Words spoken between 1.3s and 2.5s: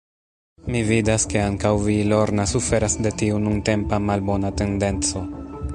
ke ankaŭ vi, Lorna,